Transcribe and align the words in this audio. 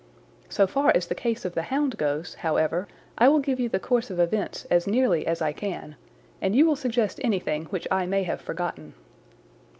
So 0.49 0.65
far 0.65 0.91
as 0.95 1.05
the 1.05 1.13
case 1.13 1.45
of 1.45 1.53
the 1.53 1.61
hound 1.61 1.95
goes, 1.95 2.33
however, 2.33 2.87
I 3.19 3.27
will 3.27 3.37
give 3.37 3.59
you 3.59 3.69
the 3.69 3.79
course 3.79 4.09
of 4.09 4.19
events 4.19 4.65
as 4.71 4.87
nearly 4.87 5.27
as 5.27 5.43
I 5.43 5.51
can, 5.53 5.95
and 6.41 6.55
you 6.55 6.65
will 6.65 6.75
suggest 6.75 7.19
anything 7.23 7.65
which 7.65 7.87
I 7.91 8.07
may 8.07 8.23
have 8.23 8.41
forgotten. 8.41 8.95